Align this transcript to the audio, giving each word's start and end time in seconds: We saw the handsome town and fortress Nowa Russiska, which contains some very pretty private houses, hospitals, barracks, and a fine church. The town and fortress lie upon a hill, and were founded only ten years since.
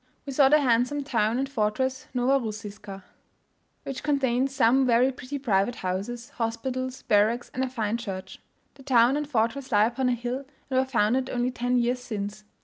We 0.25 0.33
saw 0.33 0.49
the 0.49 0.61
handsome 0.61 1.03
town 1.03 1.37
and 1.37 1.47
fortress 1.47 2.07
Nowa 2.11 2.39
Russiska, 2.39 3.03
which 3.83 4.01
contains 4.01 4.51
some 4.51 4.83
very 4.83 5.11
pretty 5.11 5.37
private 5.37 5.75
houses, 5.85 6.29
hospitals, 6.37 7.03
barracks, 7.03 7.51
and 7.53 7.63
a 7.63 7.69
fine 7.69 7.97
church. 7.97 8.39
The 8.73 8.81
town 8.81 9.15
and 9.15 9.29
fortress 9.29 9.71
lie 9.71 9.85
upon 9.85 10.09
a 10.09 10.13
hill, 10.13 10.45
and 10.71 10.79
were 10.79 10.85
founded 10.85 11.29
only 11.29 11.51
ten 11.51 11.77
years 11.77 11.99
since. 11.99 12.45